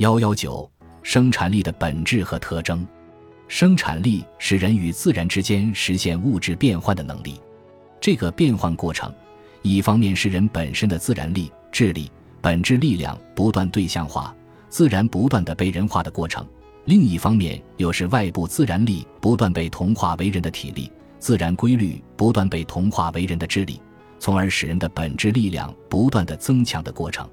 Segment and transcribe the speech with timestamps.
[0.00, 0.66] 幺幺九，
[1.02, 2.88] 生产力的本质和特征。
[3.48, 7.38] 生产力是人与自然之间实现物质变换的能力。
[8.00, 9.12] 这个变换过程，
[9.60, 12.10] 一方面是人本身的自然力、智力、
[12.40, 14.34] 本质力量不断对象化、
[14.70, 16.42] 自然不断的被人化的过程；
[16.86, 23.78] 另一方面又是外部自然力不断被同化为人的体力、自然规律不断被同化为人的智力，
[24.18, 27.28] 从而使人的本质力量不断的增强的过程。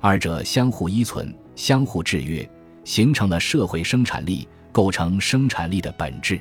[0.00, 1.36] 二者相互依存。
[1.56, 2.48] 相互制约，
[2.84, 6.40] 形成了社会生产力，构成生产力的本质。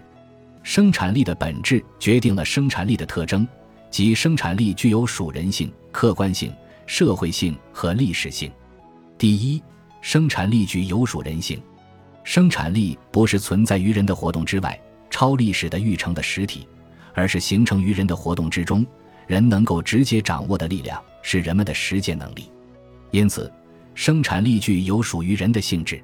[0.62, 3.48] 生产力的本质决定了生产力的特征，
[3.90, 6.54] 即生产力具有属人性、客观性、
[6.86, 8.52] 社会性和历史性。
[9.18, 9.64] 第一，
[10.02, 11.60] 生产力具有属人性。
[12.24, 14.80] 生产力不是存在于人的活动之外、
[15.10, 16.68] 超历史的育成的实体，
[17.14, 18.86] 而是形成于人的活动之中，
[19.28, 22.52] 人能够直接掌握的力量，是人们的实践能力。
[23.12, 23.50] 因此。
[23.96, 26.00] 生产力具有属于人的性质。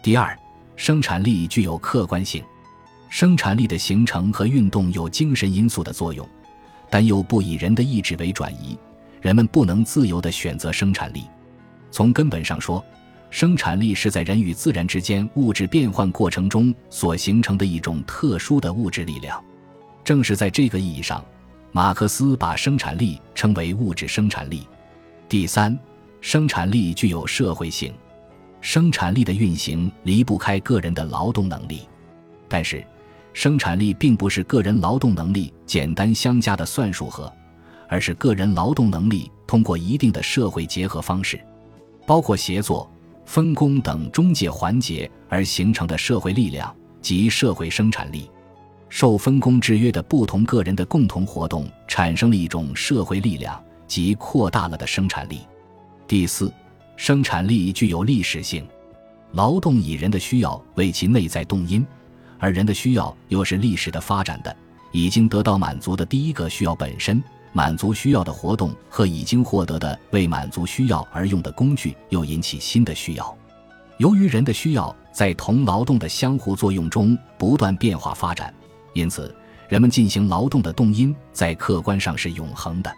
[0.00, 0.38] 第二，
[0.76, 2.42] 生产力具有客观性。
[3.10, 6.26] 生产力的形成和运动有精神因素的作用，
[6.88, 8.78] 但又不以人的意志为转移。
[9.20, 11.24] 人们不能自由地选择生产力。
[11.90, 12.84] 从根本上说，
[13.30, 19.42] 生产力是在人与自然之间物质变换过程中所形成的一种特殊的物质力量。
[20.04, 21.24] 正是在这个意义上，
[21.72, 24.68] 马克思把生产力称为物质生产力。
[25.28, 25.76] 第三。
[26.26, 27.92] 生产力具有社会性，
[28.62, 31.86] 生产力的运行离不开个人的劳动能力，
[32.48, 32.82] 但是，
[33.34, 37.30] 生产力并不是个人劳动能力简单相加的算术和，
[37.90, 41.38] 而是个人劳动能力通过一定的社会结合方式，
[42.06, 42.90] 包括协作、
[43.26, 48.30] 分工等中介环节而形成的社会力量及社会生产力。
[48.88, 55.40] 受分工制约的不同个人的共同活动，产生了一种社会力量及扩大了的生产力。
[56.06, 56.52] 第四，
[56.96, 58.66] 生产力具有历史性。
[59.32, 61.84] 劳动以人的需要为其内在动因，
[62.38, 64.54] 而人的需要又是历史的发展的
[64.92, 67.22] 已经得到满足的第一个需要本身。
[67.56, 73.36] 满足需要的活动和已经获得的为满足需要而用的工具，又引起新的需要。
[73.98, 78.52] 由于人的需要在同劳动的相互作用中不断变化发展，
[78.92, 79.32] 因此
[79.68, 82.92] 人们进行劳动的动因在客观上是永恒的。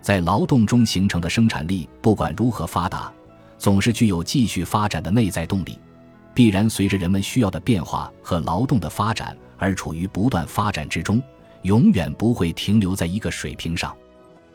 [0.00, 3.12] 在劳动中形成的生产力，不管如何发达，
[3.58, 5.78] 总是具有继续发展的内在动力，
[6.34, 11.22] 必然随着人们需要的变化和劳动的发展而处于不断发展之中，
[11.62, 13.94] 永远不会停留在一个水平上。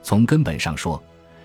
[0.01, 1.01] 从根本上说，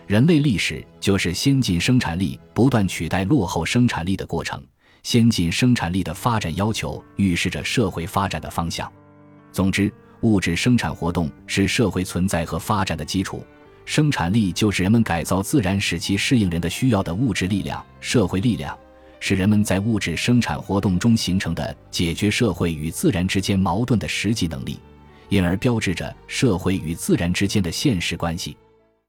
[0.06, 4.62] 人类历史就是先进生产力不断取代落后生产力的过程。
[5.02, 8.90] 先进生产力的发展要求预示着社会发展的方向。
[9.50, 9.90] 总之，
[10.20, 13.42] 物质生产活动是社会存在和发展的基础。
[13.84, 18.78] 生产力就是人们改造自然使其适应人的需要的物质力量、社会力量，
[19.18, 24.78] 是人们在物质生产活动中形成的解决社会与自然之间矛盾的实际能力，
[25.28, 28.56] 因而标志着社会与自然之间的现实关系。